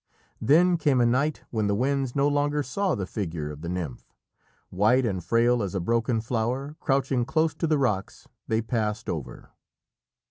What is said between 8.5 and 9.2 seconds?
passed